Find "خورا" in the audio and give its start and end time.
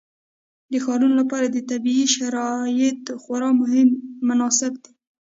3.21-3.49